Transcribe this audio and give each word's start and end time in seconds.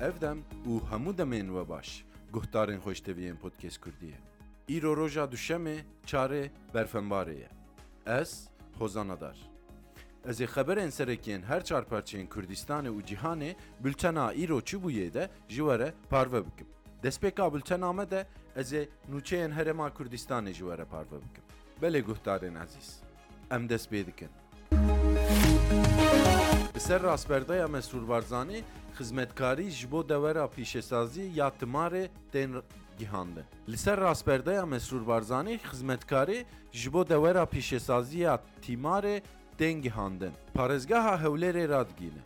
Evdem 0.00 0.38
û 0.66 0.72
hemû 0.90 1.10
demên 1.18 1.46
we 1.56 1.64
baş. 1.68 2.04
Guhdarên 2.32 2.80
xweşteviyên 2.80 3.36
podcast 3.36 3.80
kurdiye. 3.80 4.12
ye. 4.68 4.78
Îro 4.78 4.96
roja 4.96 5.24
duşemê 5.24 5.76
çare 6.06 6.50
berfembarê 6.74 7.34
ye. 7.38 7.48
Ez 8.06 8.48
Hozanadar. 8.78 9.36
Ez 10.28 10.40
haber 10.40 10.46
xeberên 10.76 10.90
serekiyên 10.90 11.42
her 11.42 11.60
çarparçeyên 11.60 12.28
Kürdistan'ı 12.28 12.88
û 12.88 13.00
cîhanê 13.02 13.54
bültena 13.84 14.26
îro 14.32 14.58
çûbûyê 14.58 15.14
de 15.14 15.30
ji 15.48 15.56
we 15.56 15.78
re 15.78 15.92
parve 16.10 16.46
bikim. 16.46 16.66
Destpêka 17.04 17.54
bültena 17.54 18.10
de 18.10 18.26
ez 18.56 18.72
ê 18.72 19.52
herema 19.52 19.94
Kürdistan'ı 19.94 20.50
Kurdistanê 20.50 20.52
ji 20.52 20.58
we 20.60 20.78
re 20.78 20.84
parve 20.84 21.16
bikim. 21.16 21.44
Belê 21.82 22.02
guhdarên 22.04 22.64
ezîz. 22.64 23.00
Em 23.50 23.68
dest 23.68 23.92
pê 23.92 24.06
dikin. 24.06 24.28
Սեր 26.84 27.02
Ռասպերդայամը 27.08 27.78
Սուրվարձանի 27.86 28.58
խզմետքարի 28.98 29.64
ժբո 29.76 30.00
դավերա 30.10 30.42
փիշեսազի 30.56 31.22
յատմարը 31.38 32.02
տեն 32.34 32.58
գիհանդը։ 32.98 33.44
Լսեր 33.74 34.02
Ռասպերդայամը 34.04 34.80
Սուրվարձանի 34.86 35.56
խզմետքարի 35.68 36.36
ժբո 36.82 37.04
դավերա 37.14 37.44
փիշեսազի 37.54 38.20
յատմարը 38.26 39.14
տեն 39.64 39.80
գիհանդեն։ 39.88 40.36
Փարեզգահ 40.58 41.08
հեվլերը 41.24 41.64
ռադգինը։ 41.72 42.22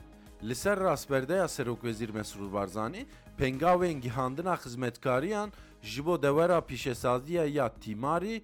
Լսեր 0.50 0.84
Ռասպերդայա 0.90 1.46
Սերոկ 1.54 1.86
վեզիր 1.90 2.14
Մեսրուր 2.18 2.50
Վարզանի 2.58 3.04
Փենգավեն 3.40 4.04
գիհանդնա 4.10 4.58
խզմետքարիան 4.66 5.54
ժբո 5.94 6.18
դավերա 6.26 6.60
փիշեսազի 6.74 7.40
յատմարի 7.60 8.40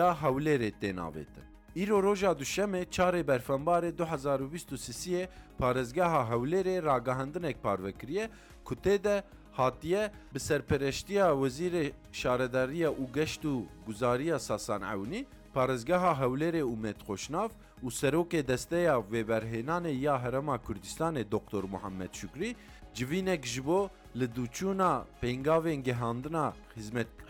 յա 0.00 0.12
հեվլերը 0.24 0.72
տենավետը։ 0.84 1.44
Îro 1.78 2.00
roja 2.02 2.32
duşemê 2.32 2.84
çarê 2.94 3.22
berfembarê 3.30 3.90
2023yê 3.96 5.28
parêzgeha 5.60 6.20
Hewlêrê 6.30 6.82
ragahandinek 6.84 7.62
parvekiriye 7.62 8.30
ku 8.64 8.74
tê 8.74 9.04
de 9.04 9.24
hatiye 9.52 10.10
bi 10.34 10.40
serpereştiya 10.40 11.26
Wezîrê 11.30 11.92
Şaredariya 12.12 12.88
û 12.90 13.12
Geşt 13.14 13.44
û 13.44 13.62
Guzariya 13.86 14.38
Sasan 14.38 14.82
Ewnî, 14.82 15.24
parêzgeha 15.54 16.12
Hewlêrê 16.22 16.62
û 16.62 16.74
Mêdxweşnav 16.84 17.50
û 17.84 17.88
serokê 18.00 18.48
desteya 18.48 18.94
vêberhênanê 19.12 19.92
ya 19.96 20.16
Herêma 20.24 20.56
Kurdistanê 20.58 21.30
Doktor 21.30 21.64
Muhemed 21.64 22.12
Şukrî, 22.14 22.56
civînek 22.94 23.44
ji 23.46 23.66
bo 23.66 23.88
li 24.18 24.24
dûçûna 24.36 25.02
pengavên 25.22 25.82
gehandina 25.82 26.52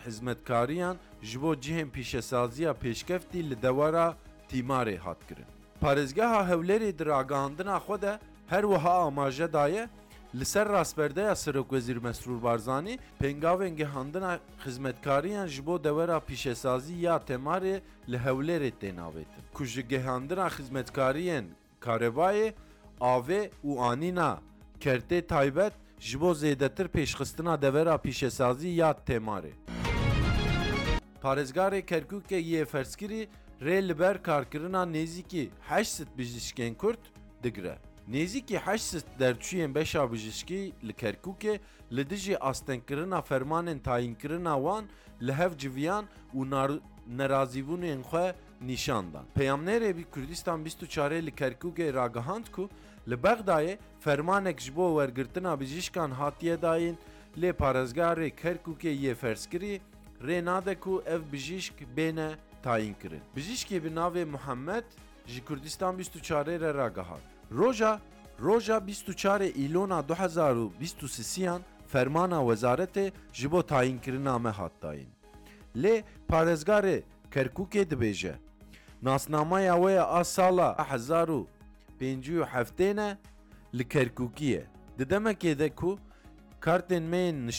hizmetkariyan 0.05 0.97
ji 1.21 1.41
bo 1.41 1.53
cihên 1.53 1.89
pîşesaziya 1.89 2.71
pêşkeftî 2.71 3.49
li 3.49 3.61
dewara 3.61 4.15
تیمارê 4.51 4.97
hat 4.97 5.17
kirin. 5.29 5.45
Parêzgeha 5.81 6.47
hewlerê 6.49 6.99
di 6.99 7.05
ragandina 7.05 7.77
xwe 7.79 8.01
de 8.01 8.19
her 8.47 8.63
wiha 8.63 8.93
amaje 9.01 9.53
daye 9.53 9.89
li 10.35 10.45
ser 10.45 10.69
rastberdeya 10.69 11.35
Sirokwezîr 11.35 11.97
Mesrûr 11.97 12.43
Barzanî 12.43 12.99
pengavên 13.19 13.69
gehandina 13.69 14.39
xizmetkariyan 14.65 15.47
ji 15.47 15.65
bo 15.65 15.83
dewera 15.83 16.17
pîşesazî 16.19 16.93
ya 16.99 17.15
temarê 17.17 17.79
li 18.11 18.17
hewlerê 18.17 18.71
tê 18.81 18.95
navêtin. 18.99 19.43
Ku 19.53 19.63
ji 19.65 19.87
gehandina 19.87 20.47
xizmetkariyên 20.49 21.45
karebayê 21.81 22.53
avê 23.01 23.49
û 23.65 23.79
anîna 23.91 24.37
kertê 24.79 25.27
taybet 25.27 25.73
ji 25.99 26.21
bo 26.21 26.31
zêdetir 26.31 26.87
pêşxistina 26.87 27.61
devera 27.61 27.97
pîşesazî 27.97 28.67
ya 28.67 28.91
temarê. 29.07 29.51
Parêzgarê 31.23 31.81
Kerkûkê 31.85 32.39
yê 32.51 32.65
ferskirî 32.65 33.29
Re 33.61 33.87
liber 33.87 34.23
karkırına 34.23 34.85
neziki 34.85 35.49
8 35.69 36.05
bijişkên 36.17 36.75
Kurd 36.75 36.97
digre. 37.43 37.77
Nêzîkî 38.11 38.77
8 38.77 39.03
derçûyên 39.19 39.75
beşa 39.75 40.11
bijîşkî 40.11 40.73
li 40.83 40.91
Kerkûkê 40.91 41.59
li 41.91 42.09
dijî 42.09 42.39
astenkirina 42.39 43.17
fermanên 43.19 43.79
tayînkirina 43.81 44.55
wan 44.55 44.85
li 45.21 45.33
hev 45.33 45.51
civiyan 45.57 46.05
û 46.35 46.79
nerazîbûnên 47.17 47.99
xwe 48.01 48.35
nîşandan. 48.61 49.25
Peyamnerê 49.37 49.97
bî 49.97 50.03
Kurdistan 50.03 50.57
24 50.59 51.11
li 51.11 51.29
Kerkûkê 51.35 51.93
ragihand 51.93 52.45
ku 52.51 52.69
li 53.09 53.13
Bexdayê 53.13 53.77
fermanek 53.99 54.59
ji 54.61 54.75
bo 54.75 54.99
wergirtina 55.01 55.59
bijîşkan 55.59 56.11
hatiye 56.11 56.55
dayên 56.55 56.95
lê 57.37 57.51
parêzgarê 57.51 58.29
Kerkûkê 58.35 58.91
yê 59.03 59.15
ferskirî 59.15 59.81
rê 60.21 60.45
nade 60.45 60.79
ku 60.79 61.03
ev 61.05 61.21
bijîşk 61.31 61.73
bêne 61.97 62.31
tayin 62.67 62.93
kirin. 63.01 63.21
Bijişkê 63.37 63.83
bi 63.83 63.87
navê 63.99 64.25
Muhammed 64.25 64.83
ji 65.25 65.45
Kurdistan 65.45 65.93
24 65.97 66.47
re 66.47 66.73
ragihat. 66.73 67.21
Roja 67.51 67.99
Roja 68.41 68.73
24 68.73 69.55
Îlona 69.55 69.99
2023-yan 69.99 71.61
fermana 71.87 72.35
wezaretê 72.39 73.11
ji 73.33 73.51
bo 73.51 73.61
tayinkirina 73.63 74.39
me 74.39 74.49
hat 74.49 74.71
dayîn. 74.81 75.09
Lê 75.75 76.03
parêzgarê 76.29 77.01
Kerkûkê 77.33 77.89
dibêje. 77.89 78.33
Nasnamaya 79.01 79.73
wê 79.83 79.99
asala 79.99 80.75
a 80.77 80.99
sala 80.99 81.43
1957 82.01 82.95
ne 82.95 83.17
li 83.77 83.83
Kerkûkî 83.83 84.43
ye. 84.45 84.65
Di 84.99 85.09
de 85.59 85.75
ku 85.75 85.99
kartên 86.61 87.03
meyên 87.03 87.49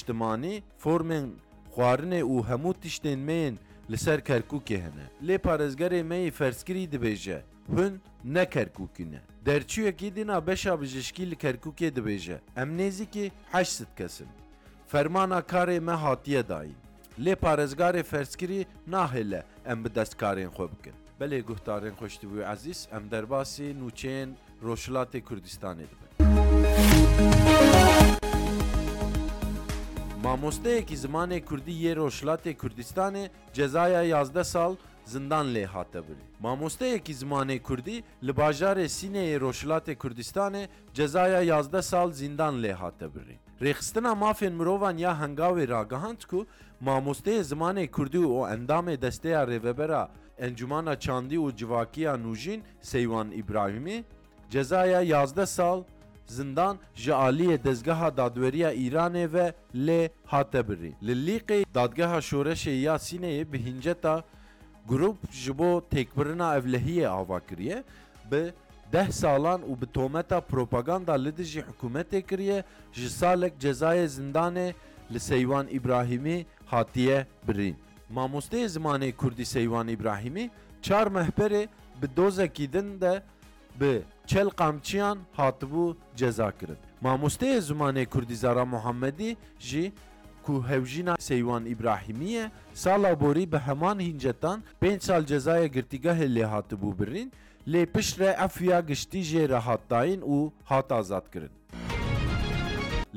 formen, 0.78 1.30
formên 1.78 2.22
u 2.22 2.42
hemut 2.48 2.48
hemû 2.48 2.75
tiştên 2.82 3.56
لسر 3.91 4.21
کرکوک 4.21 4.72
هنه 4.72 5.10
لی 5.21 5.38
پارزگری 5.38 6.03
می 6.03 6.31
فرسکری 6.31 6.87
دبیجه 6.87 7.43
هن 7.76 8.00
نه 8.25 8.44
کرکوکینه 8.47 9.22
درچویکی 9.44 10.10
دینا 10.10 10.41
بشا 10.41 10.76
بجشکی 10.76 11.25
لکرکوکی 11.25 11.91
دبیجه 11.91 12.41
امنیزی 12.56 13.06
که 13.06 13.31
هشت 13.53 13.82
کسن 13.99 14.26
فرمانا 14.88 15.41
کاری 15.41 15.78
ما 15.78 15.97
هاتیه 15.97 16.43
دایی 16.43 16.75
لی 17.19 17.34
پارزگار 17.34 18.03
فرسکری 18.03 18.66
ناهله 18.87 19.44
ام 19.66 19.82
به 19.82 19.88
دست 19.88 20.16
کارین 20.16 20.49
خوب 20.49 20.66
بکن 20.78 20.93
بله 21.19 21.41
گهدارین 21.43 21.93
خوشتوی 21.94 22.41
عزیز 22.43 22.88
ام 22.93 23.09
درباسی 23.09 23.72
نوچین 23.72 24.37
روشلات 24.62 25.16
کردستانی 25.31 25.84
دبن 25.84 27.07
Mamosteyekî 30.38 30.94
zimanê 30.97 31.44
Kurdî 31.44 31.71
yê 31.72 31.97
Rojhilatê 31.97 32.54
Kurdistanê 32.56 33.28
cezaya 33.53 34.03
yazdeh 34.03 34.44
sal 34.44 34.76
zindan 35.04 35.47
lê 35.47 35.65
hate 35.66 35.99
birî. 36.03 36.19
Mamosteyekî 36.41 37.12
zimanê 37.15 37.62
Kurdî 37.62 38.03
li 38.26 38.31
bajarê 38.41 38.87
Sîneyê 38.99 39.38
Rojhilatê 39.41 39.94
Kurdistanê 39.97 40.69
cezaya 40.94 41.43
yazdeh 41.43 41.82
sal 41.82 42.12
zindan 42.12 42.54
lê 42.54 42.72
hate 42.72 43.15
birî. 43.15 43.37
Rêxistina 43.60 44.12
mafên 44.25 44.50
mirovan 44.53 44.97
ya 44.97 45.12
hengavê 45.22 45.69
ragihand 45.69 46.22
ku 46.31 46.47
mamosteyê 46.84 47.43
zimanê 47.43 47.91
Kurdî 47.91 48.16
û 48.19 48.34
endamê 48.56 49.03
desteya 49.03 49.44
rêvebera 49.44 50.09
Encumana 50.38 51.00
Çandî 51.00 51.37
û 51.38 51.56
Civakiya 51.56 52.15
Nûjîn 52.16 52.60
Seywan 52.81 53.31
İbrahimî 53.31 54.05
cezaya 54.50 55.00
yazdeh 55.03 55.47
sal 55.47 55.82
زندان 56.36 56.76
جعالی 57.04 57.56
دزگاه 57.56 58.10
دادوریه 58.10 58.68
ایران 58.68 59.16
و 59.34 59.50
لی 59.86 60.02
هاته 60.32 60.62
بری 60.68 60.92
للیق 61.02 61.48
دادگاه 61.74 62.20
شورش 62.28 62.66
یاسینه 62.66 63.44
به 63.50 63.58
هنجتا 63.66 64.14
گروپ 64.88 65.16
جبو 65.42 65.70
تکبرنا 65.94 66.48
اولیه 66.58 67.08
آوا 67.20 67.38
کریه 67.48 67.84
به 68.30 68.52
ده 68.92 69.10
سالان 69.10 69.62
و 69.62 69.74
به 69.74 69.86
تومتا 69.86 70.40
پروپاگاندا 70.40 71.16
لدجی 71.16 71.60
حکومت 71.60 72.10
کریه 72.28 72.64
جسالک 72.92 73.52
جزای 73.58 74.06
زندان 74.08 74.72
لسیوان 75.10 75.68
ابراهیمی 75.72 76.46
هاتیه 76.70 77.26
برین 77.46 77.76
ماموسته 78.10 78.66
زمانه 78.68 79.12
کردی 79.12 79.44
سیوان 79.44 79.88
ابراهیمی 79.90 80.50
چار 80.82 81.08
محبره 81.08 81.68
به 82.00 82.06
دوزه 82.06 82.48
کیدن 82.48 82.96
ده 82.96 83.22
به 83.78 84.02
چل 84.26 84.48
قامچیان 84.48 85.18
هاتبو 85.36 85.84
جزا 86.20 86.50
کرد 86.60 86.78
مامۆستەیە 87.04 87.60
زمانێ 87.69 88.04
کوردیزارا 88.12 88.64
محەممەدی 88.75 89.30
ژی 89.69 89.92
کو 90.46 90.54
هەوژینا 90.70 91.14
سەیوان 91.28 91.62
ئیبراهیمیە 91.70 92.44
ساڵا 92.84 93.12
بۆری 93.22 93.46
بە 93.52 93.58
هەمان 93.69 93.98
هینجەتان 94.08 94.58
پێ 94.82 94.90
سال 95.06 95.22
جەزایە 95.30 95.69
گرتیگەهێ 95.76 96.26
لێ 96.34 96.44
هاتبوو 96.54 96.92
برین 97.00 97.28
لێ 97.72 97.82
پشرە 97.94 98.30
ئەفیا 98.42 98.78
گشتی 98.90 99.22
ژێرە 99.30 99.60
هاتداین 99.66 100.20
و 100.34 100.50
هاتازادکردن. 100.70 101.50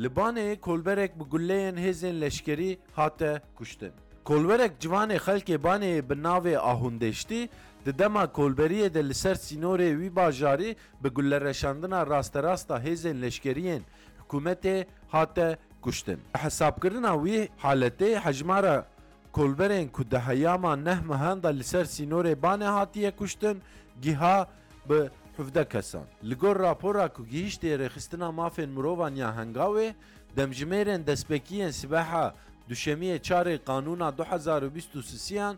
Libanê 0.04 0.50
kolberek 0.66 1.12
bi 1.20 1.24
guleyên 1.32 1.78
hêzên 1.86 2.16
leşkerî 2.22 2.72
hate 2.94 3.34
kuştin. 3.58 3.92
Kolverek 4.24 4.72
civanê 4.82 5.16
xelkê 5.26 5.56
Banê 5.66 5.94
bi 6.10 6.16
navê 6.28 6.56
ahundeştî 6.72 7.42
Di 7.86 8.00
dema 8.00 8.24
kolberiyê 8.32 8.94
de 8.94 9.08
li 9.10 9.14
ser 9.14 9.36
sînorê 9.36 9.92
wî 10.02 10.16
bajarî 10.16 10.72
bi 11.04 11.10
gullereşandina 11.10 12.02
rasterasta 12.08 12.76
hêzên 12.80 13.18
leşkeriyên 13.24 13.82
hikûmetê 14.22 14.86
hate 15.10 15.58
kuştin. 15.82 16.20
Hesabkirina 16.36 17.14
wî 17.26 17.50
haletê 17.64 18.20
hejmara 18.20 18.86
kolberên 19.34 19.92
ku 19.92 20.12
di 20.12 20.18
heyama 20.20 20.76
neh 20.76 21.02
mehenda 21.02 21.48
li 21.50 21.64
ser 21.64 21.86
sînorê 21.86 22.36
banê 22.44 22.66
hatiye 22.80 23.12
kuştin 23.12 23.62
giha 24.02 24.48
bi 24.90 25.02
hevde 25.38 25.70
kesan. 25.70 26.04
Li 26.24 26.36
gor 26.36 26.60
rapora 26.60 27.08
ku 27.14 27.24
gihiştê 27.26 27.74
rêxistina 27.88 28.30
mafên 28.42 28.68
mirovan 28.68 29.16
ya 29.16 29.30
hengawê, 29.40 29.94
demjimêrên 30.38 31.02
destpêkiyên 31.12 31.72
sibeha 31.72 32.34
دوشەمیە 32.72 33.18
چارێ 33.28 33.56
قانونا 33.70 34.08
2023یان 34.20 35.56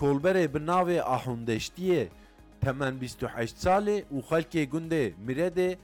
کولبر 0.00 0.36
بناو 0.54 0.88
آهندشتیه 1.16 2.02
تمن 2.64 2.92
28 3.00 3.56
ساله 3.66 4.02
و 4.16 4.20
خلک 4.28 4.56
گنده 4.72 5.12
میرده 5.28 5.76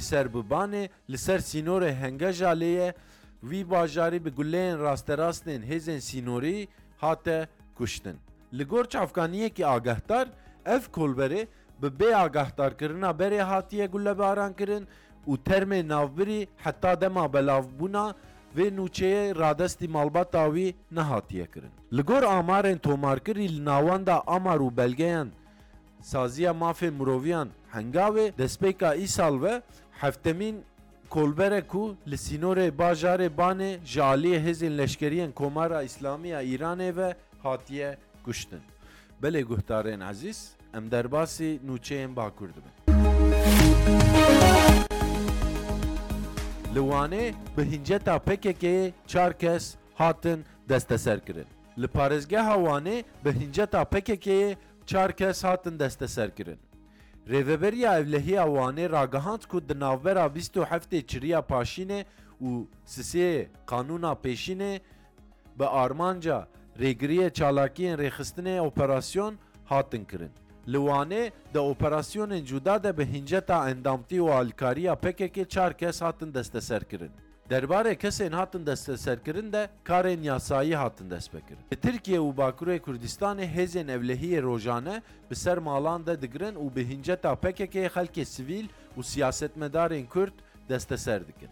سر 0.00 0.26
ببانه 0.26 0.88
لسر 1.08 1.38
سینور 1.38 1.82
هنگجالیه 1.84 2.94
وی 3.42 3.64
باجاری 3.64 4.18
به 4.24 4.30
گلین 4.30 4.78
راست 4.78 5.10
راستن 5.10 5.62
هزن 5.62 5.98
سینوری 5.98 6.68
هات 7.00 7.48
کشتن 7.78 8.16
لگور 8.52 8.84
چافکانیه 8.84 9.50
که 9.50 9.64
آگهدار 9.66 10.26
اف 10.66 10.88
کولبره 10.90 11.48
به 11.80 11.90
بی 11.90 12.12
آگهدار 12.26 12.74
کرنا 12.74 13.12
بره 13.12 13.44
هاتیه 13.44 13.86
گله 13.94 14.14
باران 14.14 14.52
کرن 14.54 14.86
و 15.28 15.36
ترم 15.36 15.72
ناوبری 15.72 16.48
حتی 16.56 16.96
دما 16.96 17.28
بلاو 17.28 17.66
بونا 17.78 18.14
vê 18.56 18.70
nûçeyê 18.76 19.34
radestî 19.38 19.88
malbata 19.88 20.44
wî 20.54 20.74
nehatiye 20.90 21.46
kirin. 21.54 21.70
Li 21.92 22.02
gor 22.02 22.22
amarên 22.22 22.78
tomarkirî 22.78 23.56
li 23.56 23.64
nawan 23.64 24.06
da 24.06 24.22
amar 24.26 24.56
û 24.60 24.76
belgeyan 24.76 25.28
saziya 26.00 26.50
mafê 26.52 26.90
miroviyan 26.90 27.48
hengavê 27.72 28.26
destpêka 28.38 28.94
îsal 29.04 29.42
ve 29.42 29.62
heftemîn 30.00 30.56
kolberek 31.10 31.68
ku 31.68 31.96
li 32.10 32.14
sînorê 32.14 32.78
bajarê 32.78 33.28
banê 33.38 33.84
ji 33.84 34.00
aliyê 34.00 34.38
hêzên 34.46 34.78
leşkeriyên 34.78 35.32
Komara 35.32 35.82
İslamiya 35.82 36.42
İranê 36.42 36.96
ve 36.96 37.14
hatiye 37.42 37.96
kuştin. 38.24 38.60
Belê 39.22 39.42
guhdarên 39.44 40.10
ezîz 40.10 40.52
em 40.74 40.90
derbasî 40.90 41.60
nûçeyên 41.68 42.16
Bakur 42.16 42.48
dibin. 42.48 43.00
Li 46.74 46.78
Wanê 46.80 47.32
bi 47.56 47.62
hinceta 47.70 48.16
pêkekê 48.18 48.92
çar 49.06 49.38
kes 49.38 49.74
hatin 49.94 50.44
desteserkirin. 50.68 51.44
Li 51.78 51.86
parêzgeha 51.86 52.54
Wanê 52.66 53.02
bi 53.24 53.30
hinceta 53.40 53.82
pêkekê 53.84 54.56
çar 54.86 55.12
kes 55.16 55.44
hatin 55.44 55.78
desteserkirin. 55.78 56.58
Rêveberiya 57.28 57.98
Evlehiya 58.00 58.42
Wanê 58.46 58.84
ragihand 58.90 59.42
ku 59.50 59.68
di 59.68 59.80
navbera 59.80 60.24
27 60.26 61.06
çiriya 61.06 61.38
paşînê 61.40 62.04
û 62.42 62.64
sisê 62.86 63.46
kanûna 63.66 64.12
pêşînê 64.24 64.80
bi 65.58 65.66
armanca 65.66 66.48
rêgiriye 66.78 67.28
çalakiyên 67.28 67.96
rêxistinê 68.08 68.60
operasyon 68.60 69.34
hatin 69.64 70.04
kirin. 70.04 70.30
Li 70.66 70.76
Wanê 70.78 71.32
di 71.52 71.58
operasyonên 71.58 72.44
cuda 72.44 72.82
de 72.82 72.98
bi 72.98 73.04
hinceta 73.04 73.70
endamtî 73.70 74.20
û 74.20 74.30
alkariya 74.32 74.92
pekekê 74.94 75.48
çar 75.48 75.72
kes 75.76 76.02
hatin 76.02 76.34
desteserkirin. 76.34 77.10
Derbarê 77.50 77.94
kesên 77.96 78.32
hatin 78.32 78.66
desteserkirin 78.66 79.52
de 79.52 79.70
karên 79.84 80.20
yasayî 80.22 80.76
hatin 80.76 81.10
destpekirin. 81.10 81.62
Bi 81.72 81.76
Tirkiye 81.76 82.18
û 82.20 82.36
Bakurê 82.36 82.78
Kurdistanê 82.78 83.44
hêzên 83.56 83.90
evlehiyê 83.90 84.42
rojane 84.42 85.02
bi 85.30 85.34
ser 85.36 85.58
malan 85.58 86.06
de 86.06 86.22
digirin 86.22 86.54
û 86.54 86.76
bi 86.76 86.88
hinceta 86.88 87.32
pekekê 87.32 87.86
xelkê 87.88 88.24
sivîl 88.24 88.68
û 88.98 89.02
siyasetmedarên 89.02 90.06
Kurd 90.08 90.32
desteser 90.68 91.22
dikin. 91.28 91.48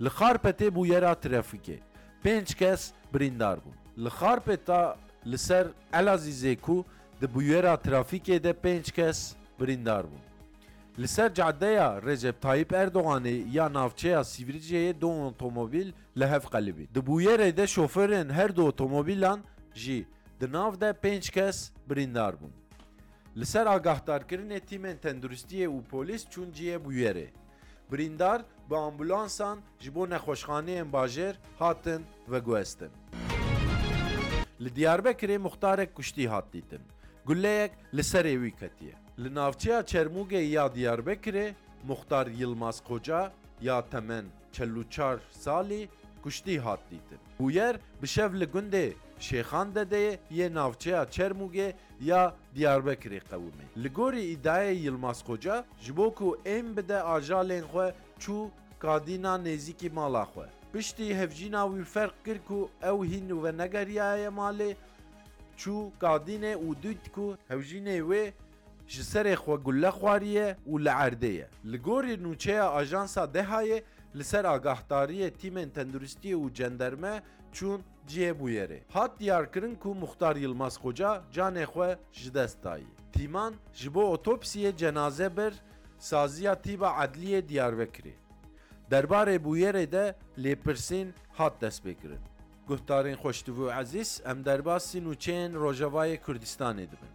Li 0.00 0.08
Xarpetê 0.08 0.68
bû 0.74 0.86
yera 0.88 1.12
trafikê. 1.14 1.78
Pênc 2.24 2.54
kes 2.56 2.92
birîndar 3.14 3.56
bûn. 3.64 4.04
Li 4.04 4.08
Xarpeta 4.10 4.96
li 5.26 5.38
ser 5.38 5.66
Elazîzê 5.92 6.56
ku 6.60 6.84
دبویرا 7.22 7.76
ترافیکê 7.78 8.42
de 8.44 8.50
pênc 8.52 8.92
kes 8.92 9.34
birîndar 9.60 10.02
bûn. 10.04 10.20
Li 10.98 11.08
ser 11.08 11.34
cadeya 11.34 12.02
Recep 12.02 12.40
Tayyip 12.42 12.72
Erdoğan'ı 12.72 13.28
ya 13.28 13.72
navçeya 13.72 14.24
Sivrice'ye 14.24 15.00
do 15.00 15.26
otomobil 15.26 15.92
li 16.18 16.26
hev 16.26 16.40
qelibî. 16.40 16.88
Di 16.94 16.98
bûyerê 16.98 17.56
de 17.56 17.64
şoferên 17.66 18.32
her 18.32 18.56
du 18.56 18.62
otomobilan 18.62 19.40
jî 19.74 20.04
di 20.40 20.52
nav 20.52 20.80
de 20.80 20.90
pênc 21.02 21.30
kes 21.32 21.70
birîndar 21.90 22.32
bûn. 22.40 22.52
Li 23.40 23.46
ser 23.46 23.66
agahdarkirinê 23.66 24.60
tîmên 24.60 24.98
tenduristiyê 25.00 25.66
û 25.68 25.82
polis 25.84 26.26
çûn 26.30 26.52
ciyê 26.54 26.84
bûyerê. 26.84 27.26
Birîndar 27.92 28.42
bi 28.70 28.76
ambulansan 28.76 29.58
ji 29.78 29.94
bo 29.94 30.06
nexweşxaneyên 30.10 30.90
bajêr 30.92 31.34
hatin 31.58 32.04
veguhestin. 32.28 32.90
Li 34.60 34.68
Diyarbekirê 34.76 35.38
muhtarek 35.38 35.94
kuştî 35.94 36.28
hat 36.28 36.44
dîtin. 36.52 36.80
گولەیەک 37.28 37.72
لەسەرێوی 37.96 38.56
کەتیە 38.60 38.96
لە 39.22 39.28
ناوچەیە 39.36 39.80
چرمموگە 39.90 40.40
یا 40.56 40.64
دیاربکرێ 40.76 41.46
مختار 41.88 42.26
یلماس 42.40 42.78
قۆجا 42.88 43.22
یا 43.68 43.76
تەمەەن 43.92 44.26
چەلوچار 44.54 45.16
ساڵی 45.44 45.82
کوشتی 46.22 46.56
هات 46.64 46.82
دیتن 46.90 47.20
بویەر 47.38 47.74
بişev 48.02 48.30
li 48.40 48.46
gundê 48.54 48.86
şêxan 49.28 49.68
dedeyê 49.76 50.12
yê 50.38 50.46
navçeya 50.58 51.02
çermûgê 51.16 51.68
ya 52.10 52.22
Diyarbekirê 52.56 53.20
qewimê 53.30 53.66
Li 53.82 53.88
gorî 53.98 54.22
îdayê 54.34 54.74
Yilmaz 54.84 55.18
Qoca 55.28 55.56
ji 55.82 55.92
bo 55.96 56.08
ku 56.16 56.28
êm 56.44 56.66
bide 56.76 56.98
ajalên 57.18 57.64
xwe 57.72 57.86
çû 58.22 58.38
kadîna 58.84 59.34
nêzîkî 59.46 59.88
mala 59.92 60.22
xwe 60.30 60.46
Piştî 60.72 61.06
hevjîna 61.20 61.62
wî 61.72 61.84
ferq 61.94 62.14
kir 62.24 62.38
ku 62.48 62.58
ew 62.90 63.00
hîn 63.12 63.28
ve 63.44 63.50
negeriyaye 63.62 64.28
malê 64.38 64.70
چوو 65.62 65.82
قادینێ 66.00 66.54
و 66.56 66.74
دویتک 66.82 67.16
و 67.18 67.26
هەوژینەی 67.50 68.02
وێ 68.10 68.24
ji 68.92 69.02
serê 69.12 69.34
xwe 69.42 69.56
gulle 69.66 69.90
xwariye 69.98 70.48
û 70.72 70.74
li 70.84 70.92
erdê 71.06 71.32
ye. 71.40 71.46
Li 71.70 71.78
gorî 71.86 72.14
nûçeya 72.24 72.66
ajansa 72.80 73.24
dehayê 73.36 73.78
li 74.18 74.24
ser 74.30 74.44
agahdariyê 74.56 75.28
tîmên 75.40 75.68
tenduristiye 75.76 76.36
û 76.44 76.46
cenderme 76.58 77.14
çûn 77.56 77.80
ciyê 78.10 78.32
bûyerê. 78.40 78.80
Hat 78.94 79.12
diyarkirin 79.20 79.74
ku 79.74 79.94
Muxtar 79.94 80.36
Yılmaz 80.44 80.74
Xoca 80.82 81.10
canê 81.34 81.64
xwe 81.72 81.90
ji 82.12 82.34
dest 82.34 82.58
dayî. 82.64 82.88
Tîman 83.14 83.52
ji 83.78 83.88
bo 83.94 84.02
otopsiyê 84.16 84.76
cenaze 84.76 85.30
ber 85.36 85.52
saziya 85.98 86.54
tîba 86.64 86.90
edliyê 87.04 87.40
Diyarbekirê. 87.50 88.14
Derbarê 88.90 89.36
bûyerê 89.44 89.86
de 89.92 90.04
lêpirsîn 90.42 91.06
hat 91.38 91.54
destpêkirin. 91.62 92.22
گفتارên 92.68 93.16
xweştivû 93.16 93.72
aziz, 93.74 94.22
em 94.26 94.44
derbasî 94.44 94.98
nûçeyên 95.04 95.54
Rojavayê 95.54 96.16
Kurdistanê 96.22 96.86
dibin. 96.90 97.08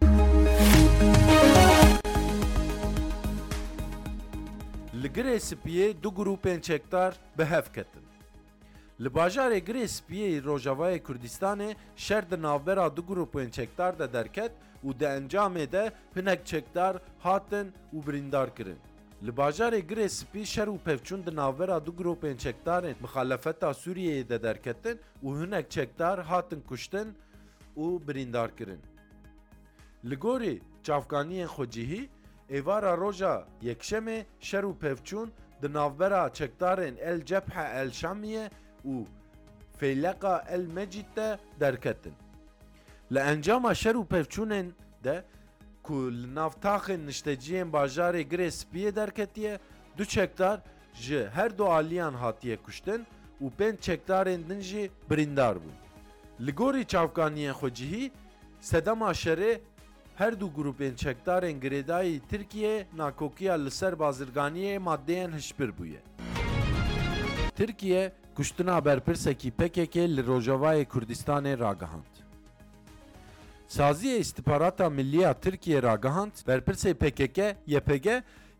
Li 5.02 5.08
girê 5.16 5.94
du 6.02 6.08
grûpên 6.08 6.60
çekdar 6.60 7.14
bihev 7.38 7.62
ketin. 7.74 8.02
Li 9.00 9.08
bajarê 9.14 9.58
girê 9.68 9.84
spiyê 9.98 10.44
Rojavayê 10.44 11.02
Kurdistanê 11.02 11.74
şer 11.96 12.30
di 12.30 12.42
navbera 12.42 12.96
du 12.96 13.00
grûpên 13.00 13.50
çekdar 13.50 13.98
da 13.98 14.12
derket 14.12 14.52
u 14.84 15.00
di 15.00 15.04
encamê 15.04 15.72
de 15.72 15.92
hinek 16.16 16.46
çekdar 16.46 16.96
hatin 17.18 17.72
u 17.92 18.06
birîndar 18.06 18.56
kirin. 18.56 18.78
Li 19.24 19.32
bajarê 19.36 19.80
girê 19.90 20.06
spî 20.18 20.42
şer 20.52 20.68
û 20.74 20.76
pevçûn 20.88 21.20
di 21.26 21.32
navbera 21.40 21.78
du 21.86 21.92
grupên 22.00 22.36
çekdarên 22.46 22.94
mixalefeta 23.04 23.70
Sûriyeyê 23.70 24.28
de 24.28 24.42
derketin 24.42 24.98
û 25.24 25.26
hinek 25.40 25.70
çekdar 25.70 26.20
hatin 26.24 26.60
kuştin 26.60 27.08
û 27.76 27.86
birîndar 28.08 28.56
kirin. 28.56 28.80
Li 30.10 30.16
gorî 30.24 30.62
çavkaniyên 30.86 31.48
xwecihî, 31.54 32.08
êvara 32.50 32.94
roja 33.02 33.34
yekşemê 33.62 34.18
şer 34.48 34.64
û 34.70 34.72
pevçûn 34.84 35.28
di 35.62 35.72
navbera 35.72 36.26
çekdarên 36.38 36.94
El 37.10 37.24
Cephe 37.24 37.64
El 37.80 37.90
Şamiye 37.90 38.50
û 38.86 39.04
Feyleqa 39.78 40.44
El 40.56 40.66
Mecid 40.66 41.16
de 41.16 41.38
derketin. 41.60 42.14
Li 43.14 43.18
encama 43.18 43.74
şer 43.74 43.94
û 43.94 44.04
pevçûnên 44.08 44.68
de 45.04 45.24
ku 45.90 45.98
li 46.14 46.26
nav 46.34 46.50
taxên 46.64 47.00
nişteciyên 47.10 47.68
bajarê 47.74 48.22
girê 48.32 48.48
spiyê 48.58 48.90
derketiye 48.96 49.58
du 49.98 50.04
çekdar 50.04 50.60
ji 50.94 51.28
her 51.34 51.58
du 51.58 51.64
aliyan 51.64 52.14
hatiye 52.14 52.56
kuştin 52.56 53.06
û 53.42 53.50
pênc 53.58 53.76
çekdarên 53.86 54.40
din 54.48 54.60
jî 54.60 54.84
birîndar 55.10 55.56
bûn. 55.62 55.76
Li 56.46 56.52
gorî 56.54 56.82
çavkaniyên 56.86 57.52
xwecihî 57.52 58.10
sedema 58.60 59.12
her 60.16 60.40
du 60.40 60.46
grupên 60.56 60.94
çekdarên 61.04 61.56
girêdayî 61.62 62.20
Tirkiye 62.30 62.86
nakokiya 62.96 63.54
li 63.54 63.70
ser 63.70 63.92
bazirganiyê 63.92 64.78
maddeyên 64.78 65.32
hişbir 65.34 65.70
bûye. 65.78 66.00
Tirkiye 67.56 68.12
kuştina 68.36 68.84
berpirsekî 68.84 69.50
PKK 69.50 69.96
li 69.96 70.22
Rojavayê 70.28 70.84
Kurdistanê 70.86 71.58
ragihand. 71.58 72.10
سازی 73.76 74.16
استخبارات 74.20 74.80
ملی 74.96 75.24
ترکیه 75.42 75.80
را 75.86 75.94
گهاند 75.96 76.36
بر 76.46 76.60
پرس 76.60 76.86
PKK 76.86 77.38
YPG 77.76 78.06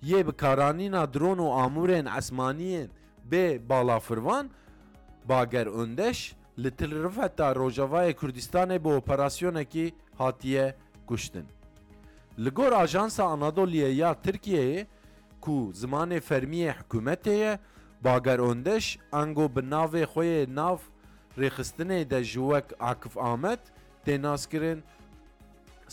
یه 0.03 0.23
به 0.23 0.33
کارانینا 0.33 1.07
درون 1.07 1.41
و 1.41 1.47
آمورین 1.47 2.07
اسمانیین 2.09 2.89
به 3.31 3.59
بالافروان 3.59 4.45
باگر 5.29 5.69
اندش 5.69 6.35
لتل 6.59 6.93
رفتا 7.05 7.53
روجاوای 7.53 8.13
کردستان 8.15 8.79
به 8.79 8.89
اپراسیون 8.89 9.65
کی 9.65 9.93
هاتیه 10.19 10.75
گشتن 11.07 11.47
لگور 12.39 12.75
آژانس 12.75 13.21
آنادولیه 13.21 13.95
یا 13.95 14.15
ترکیه 14.15 14.87
کو 15.41 15.73
زمان 15.73 16.21
فرمی 16.21 16.69
حکومته 16.69 17.59
باگر 18.03 18.41
اندش 18.41 18.99
انگو 19.13 19.49
به 19.49 19.63
ناو 19.63 20.07
خوی 20.07 20.47
ناو 20.47 20.79
ریخستنه 21.37 22.05
د 22.05 22.23
جوک 22.23 22.65
عاکف 22.81 23.19
آمد 23.19 23.59
تناس 24.07 24.49
کرن 24.49 24.83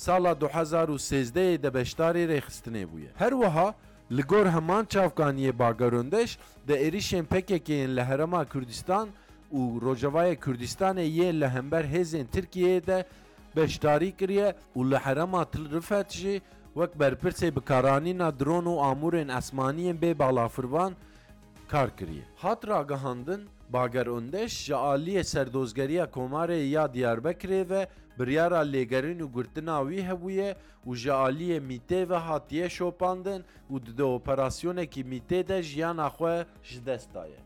سالا 0.06 0.34
2013 0.34 1.58
د 1.64 1.66
بشداري 1.78 2.24
رخصتنه 2.32 2.82
بویه 2.90 3.12
هر 3.22 3.34
وها 3.38 3.70
لګور 4.18 4.46
همان 4.56 4.84
چافګانی 4.96 5.52
باګروندش 5.62 6.32
د 6.68 6.72
اریشن 6.88 7.24
پککین 7.32 7.90
لهرما 8.00 8.42
کردستان 8.54 9.08
او 9.54 9.62
روجوای 9.86 10.36
کردستان 10.46 10.98
یې 11.06 11.30
لهمبر 11.42 11.86
هزن 11.96 12.26
ترکیه 12.36 12.80
ده 12.90 13.06
بشداری 13.56 14.12
کریه 14.20 14.48
او 14.76 14.84
لهرما 14.94 15.42
تلرفت 15.56 16.08
جی 16.20 16.36
وک 16.76 16.92
برپرسی 17.04 17.52
بکارانی 17.58 18.14
نا 18.22 18.30
درون 18.32 18.68
و 18.68 18.76
امورن 18.92 19.30
اسمانی 19.40 19.94
به 19.94 20.14
بالافروان 20.14 20.96
کار 21.72 21.90
کریه 22.00 22.24
هات 22.42 22.66
را 22.66 22.84
گهاندن 22.92 23.42
باگروندش 23.72 24.54
جالی 24.68 25.24
سردوزگری 25.24 26.06
کومار 26.18 26.50
یا 26.52 26.88
دیاربکر 26.88 27.52
و 27.70 27.74
biryara 28.20 28.60
lêgerîn 28.74 29.20
û 29.26 29.28
girtina 29.36 29.78
wî 29.90 30.00
hebûye 30.10 30.52
û 30.88 30.96
ji 31.02 31.12
aliyê 31.28 31.60
mîtê 31.70 32.02
ve 32.10 32.18
hatiye 32.30 32.68
şopandin 32.78 33.42
û 33.74 33.76
di 33.98 34.06
operasyonekî 34.18 35.02
mîtê 35.12 35.42
de 35.50 35.58
jiyana 35.70 36.08
xwe 36.16 36.38
ji 36.64 36.86
dest 36.86 37.10
daye. 37.18 37.40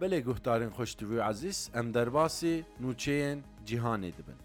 Belê 0.00 0.20
guhdarên 0.28 0.72
xştivî 0.82 1.18
ezîs 1.30 1.58
em 1.78 1.94
derbasî 1.94 2.64
nûçeyên 2.82 3.38
cîhanê 3.68 4.12
dibin. 4.18 4.38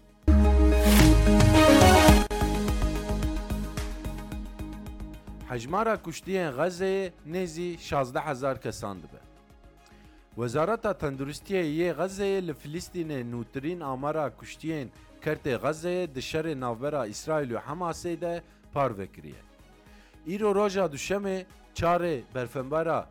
Hejmara 5.48 5.94
kuştiyên 5.96 6.52
Xezeyê 6.66 7.10
nêzî 7.32 7.96
16 7.98 8.18
hezar 8.20 8.60
kesan 8.60 8.98
dibe. 9.02 9.20
Wezareta 10.34 10.92
Tenduristiye 10.98 11.64
yê 11.64 11.90
Xezeyê 11.96 12.46
li 12.46 12.52
Filîstînê 12.52 13.20
nûtirîn 13.32 13.80
amara 13.84 14.28
kuştiyên 14.30 14.86
Kerte 15.24 15.56
Gazze 15.62 16.14
di 16.14 16.20
şerê 16.20 16.54
navbera 16.60 17.02
İsraîl 17.06 17.50
û 17.56 17.58
Hemasê 17.68 18.14
de 18.20 18.42
par 18.72 18.98
vekiriye. 18.98 19.40
Îro 20.26 20.54
roja 20.54 20.84
duşemê 20.86 21.44
çarê 21.74 22.16
berfembara 22.34 23.08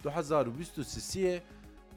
2023 0.00 1.42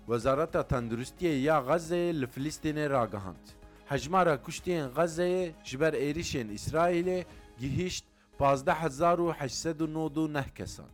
Wezareta 0.05 0.61
Tenduristiyê 0.67 1.39
ya 1.41 1.57
Xezeyê 1.57 2.21
li 2.21 2.25
Filîstînê 2.25 2.89
ragihand. 2.89 3.45
Hejmara 3.89 4.33
kuştiyên 4.43 4.89
Xezeyê 4.95 5.51
ji 5.63 5.79
ber 5.79 5.93
êrişên 5.93 6.47
İsraîlê 6.51 7.23
gihişt 7.59 8.05
15809 8.39 10.29
neh 10.33 10.47
kesan. 10.55 10.85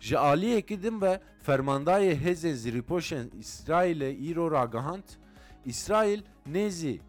Ji 0.00 0.18
aliyekî 0.18 0.82
din 0.82 1.00
ve 1.00 1.20
fermandayê 1.46 2.14
hêzên 2.24 2.54
zîrîpoşên 2.56 3.28
İsraîlê 3.30 4.30
îro 4.32 4.50
ragihand, 4.50 5.06
İsrail 5.66 6.22
nezi 6.46 7.00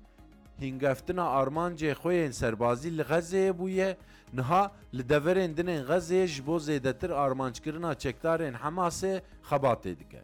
هینگفtina 0.64 1.24
armancê 1.42 1.92
xwe 2.02 2.14
yên 2.24 2.32
serbazî 2.42 2.92
li 2.98 3.04
Xezeyê 3.12 3.52
bûye 3.60 3.90
niha 4.38 4.64
li 4.98 5.04
deverên 5.12 5.52
dinên 5.58 5.82
Xezeyê 5.90 6.26
ji 6.34 6.42
bo 6.48 6.58
zêdetir 6.68 7.12
armanckirina 7.24 7.94
çekdarên 8.04 8.54
Hemasê 8.64 9.14
xebatê 9.50 9.94
dike. 10.00 10.22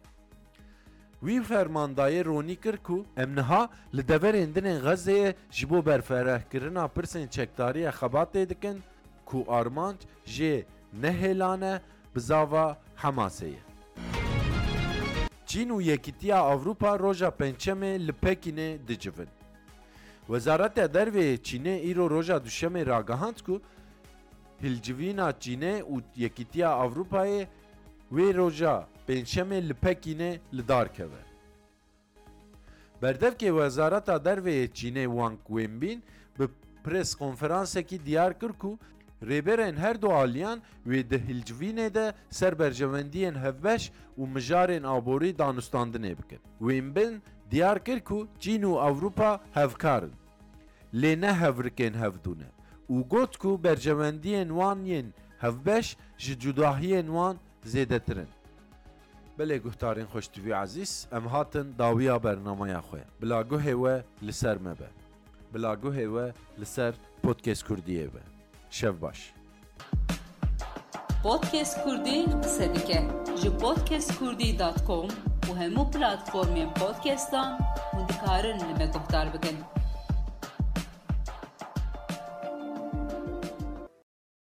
Wî 1.26 1.36
fermandayê 1.50 2.24
ronî 2.24 2.56
kir 2.56 2.76
ku 2.86 2.98
em 3.16 3.30
niha 3.38 3.62
li 3.96 4.02
deverên 4.08 4.50
dinên 4.54 4.80
Xezeyê 4.88 5.34
ji 5.50 5.70
bo 5.70 5.78
berferehkirina 5.86 6.84
pirsên 6.96 7.28
çekdariya 7.28 7.90
xebatê 8.00 8.48
dikin 8.48 8.76
ku 9.26 9.38
armanc 9.48 9.98
jê 10.26 10.54
nehêlane 11.02 11.80
bizava 12.16 12.66
Hemasê 13.02 13.46
ye. 13.54 13.62
Çîn 15.46 15.68
û 15.70 15.82
Yekîtiya 15.82 16.36
Avropa 16.38 16.98
roja 16.98 17.28
pençemê 17.28 18.06
li 18.06 18.12
Pekinê 18.22 18.88
dicivin. 18.88 19.28
Wezareta 20.30 20.94
Derve 20.94 21.36
Çînê 21.36 21.76
îro 21.90 22.10
roja 22.10 22.36
duşemê 22.36 22.86
ragihand 22.86 23.36
ku 23.46 23.60
hilcivîna 24.62 25.30
Çînê 25.42 25.82
û 25.82 26.02
Yekîtiya 26.16 26.68
Avrupayê 26.70 27.46
wê 28.12 28.34
roja 28.36 28.86
pênçemê 29.08 29.68
li 29.68 29.72
Pekînê 29.72 30.38
li 30.54 30.68
dar 30.68 30.92
keve. 30.94 31.22
Berdevkê 33.02 33.48
Wezareta 33.58 34.16
Derveyê 34.24 34.66
Çînê 34.70 35.04
Wang 35.06 35.38
Wenbin 35.46 36.02
bi 36.38 36.44
preskonferansekî 36.84 38.06
diyar 38.06 38.40
kir 38.40 38.48
ku 38.52 38.78
Rêberên 39.22 39.76
her 39.76 40.02
du 40.02 40.08
aliyan 40.12 40.62
wê 40.86 41.10
di 41.10 41.16
hilcivînê 41.16 41.94
de 41.94 42.12
ser 42.30 42.52
berjewendiyên 42.58 43.34
hevbeş 43.42 43.92
û 44.18 44.32
mijarên 44.34 44.84
aborî 44.86 45.34
danûstandinê 45.36 46.14
bikin. 46.18 46.40
Wênbin 46.60 47.18
diyar 47.50 47.84
kir 47.84 48.00
ku 48.00 48.28
Çîn 48.40 48.62
û 48.62 48.90
Ewropa 48.90 49.40
hevkarin. 49.54 50.19
لی 50.92 51.14
نه 51.16 51.30
هفرکین 51.32 51.94
هف 51.94 52.18
دونه 52.22 52.46
او 52.86 53.02
گوت 53.08 53.36
کو 53.36 53.56
برجمندی 53.56 54.34
انوان 54.36 54.86
ین 54.86 55.12
هف 55.40 55.54
بش 55.54 55.96
جی 56.18 56.34
جداهی 56.34 56.96
انوان 56.96 57.38
زیده 57.64 57.98
ترن 57.98 58.26
بله 59.38 59.58
گوهتارین 59.58 60.06
خوشتوی 60.06 60.52
عزیز 60.52 61.06
ام 61.12 61.24
هاتن 61.24 61.70
داویا 61.78 62.18
برنامه 62.18 62.70
یا 62.70 62.80
خوی 62.80 63.00
بلا 63.20 63.42
گوه 63.44 63.72
و 63.72 64.00
لسر 64.22 64.58
مبه 64.58 64.88
بلا 65.52 65.76
گوه 65.76 65.98
و 65.98 66.32
لسر 66.58 66.94
پودکیس 67.22 67.62
کردیه 67.64 68.06
و 68.06 68.18
شف 68.70 68.94
باش 68.98 69.32
پودکیس 71.22 71.74
کردی 71.86 72.26
قصر 72.26 73.02
پودکیس 73.60 74.18
کردی 74.20 74.52
دات 74.52 74.84
کوم 74.84 75.08
و 75.50 75.54
همو 75.54 75.84
پلاتفورمی 75.84 76.66
پودکیس 76.66 77.26
و 77.32 77.58
دکارن 78.08 78.56
لیمه 78.56 78.86
گوهتار 78.92 79.26
بکنه 79.28 79.79